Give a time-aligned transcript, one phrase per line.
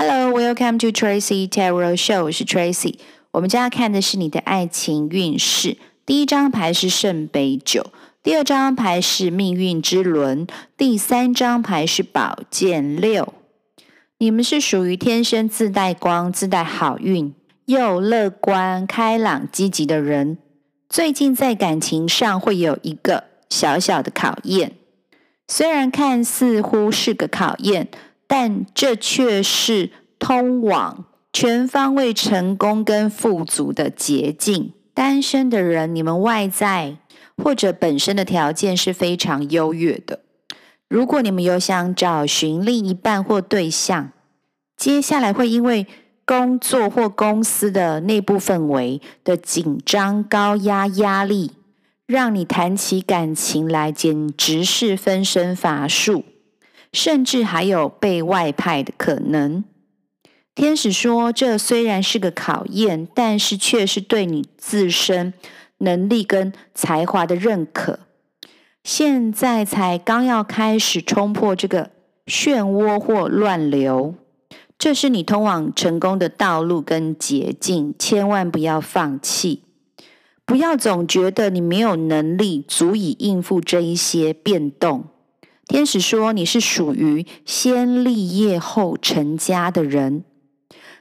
[0.00, 3.00] Hello, welcome to Tracy Tarot Show，我是 Tracy。
[3.32, 5.76] 我们将要看的是你的爱情运势。
[6.06, 7.84] 第一张牌是圣杯九，
[8.22, 13.34] 第二张牌是命运之轮，第三张牌是宝剑六。
[14.18, 20.38] 你们是属于天生自带光、自带好运，又乐观、开朗、积极的人。
[20.88, 24.74] 最近在感情上会有一个小小的考验，
[25.48, 27.88] 虽然看似乎是个考验，
[28.28, 34.74] 但这却是通往全方位成功跟富足的捷径。
[34.94, 36.98] 单身的人，你们外在
[37.36, 40.20] 或者本身的条件是非常优越的。
[40.88, 44.10] 如果你们有想找寻另一半或对象，
[44.76, 45.86] 接下来会因为
[46.24, 51.52] 工作或公司的内部氛围的紧张、高压、压力，
[52.06, 56.24] 让你谈起感情来简直是分身乏术，
[56.92, 59.64] 甚至还有被外派的可能。
[60.54, 65.32] 天使说，这虽然是个考验，但是却是对你自身
[65.78, 68.00] 能力跟才华的认可。
[68.82, 71.90] 现在才刚要开始冲破这个
[72.26, 74.14] 漩涡或乱流，
[74.76, 79.62] 这是你通往成功的道路跟捷径，千万不要放弃，
[80.44, 85.04] 不要总觉得你没有能力足以应付这一些变动。
[85.68, 90.24] 天使说，你是属于先立业后成家的人，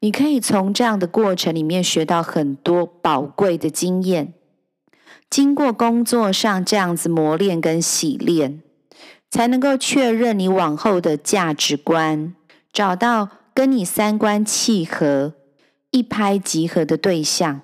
[0.00, 4.34] 你可以从这样的过程里面学到很多宝贵的经验。
[5.30, 8.62] 经过工作上这样子磨练跟洗练，
[9.30, 12.34] 才能够确认你往后的价值观，
[12.70, 15.32] 找到跟你三观契合、
[15.90, 17.62] 一拍即合的对象。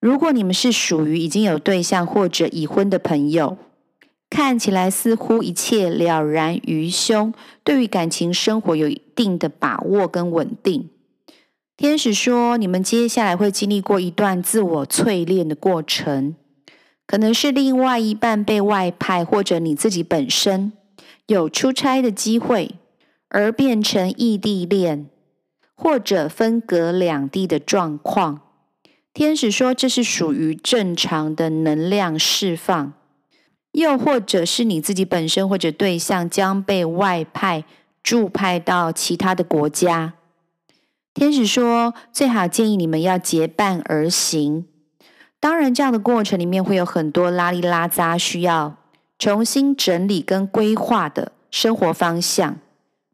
[0.00, 3.58] 如果你们是属于已经有对象或者已婚的朋友，
[4.36, 7.32] 看起来似乎一切了然于胸，
[7.64, 10.90] 对于感情生活有一定的把握跟稳定。
[11.74, 16.36] 天使说，你们接下来会经历过一段自我淬炼的过程。
[17.06, 20.70] 可能是另外一半被外派，或者你自己本身
[21.28, 22.74] 有出差的机会，
[23.28, 25.06] 而变成异地恋，
[25.74, 28.42] 或者分隔两地的状况。
[29.14, 32.92] 天使说，这是属于正常的能量释放，
[33.76, 37.62] 又或者是你自己本身或者对象将被外派
[38.02, 40.14] 驻派到其他的国家。
[41.12, 44.64] 天使说，最好建议你们要结伴而行。
[45.38, 48.78] 当然，这样的过程里面会有很多拉里拉杂，需要
[49.18, 52.56] 重新整理跟规划的生活方向。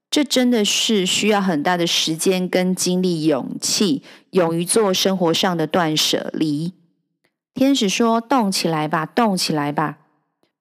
[0.08, 6.72] 这真的是需要很大的时间跟精力、勇气，勇于做生活上的断舍离。
[7.52, 9.98] 天使说：“动起来吧，动起来吧！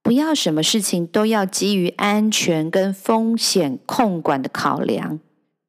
[0.03, 5.19] 不要什么事情都要基于安全跟风险控管的考量，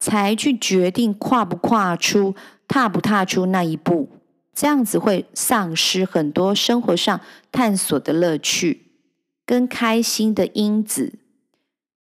[0.01, 2.35] 才去决定跨不跨出、
[2.67, 4.09] 踏不踏出那一步。”
[4.55, 7.21] 这样子会丧失很多生活上
[7.51, 8.83] 探索的乐趣
[9.47, 11.15] 跟开心的因子，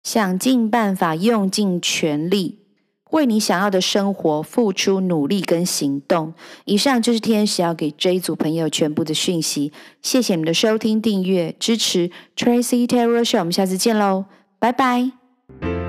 [0.03, 2.61] 想尽办法用尽全力
[3.11, 6.35] 为你想要的生活付出努力跟行动。
[6.65, 9.73] 以上就是天使要给这一组朋友全部的讯息。
[10.03, 14.27] 谢谢你们的收听、订阅、支持，Tracy Tarot Show，我们下次见喽，
[14.59, 15.88] 拜拜。